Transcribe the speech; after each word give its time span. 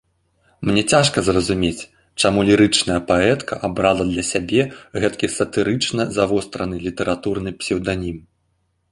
Мне 0.67 0.81
цяжка 0.91 1.21
зразумець, 1.25 1.83
чаму 2.23 2.45
лірычная 2.47 2.95
паэтка 3.11 3.57
абрала 3.67 4.07
для 4.11 4.23
сябе 4.29 4.61
гэткі 5.03 5.29
сатырычна 5.35 6.07
завостраны 6.17 6.75
літаратурны 6.87 7.53
псеўданім. 7.61 8.17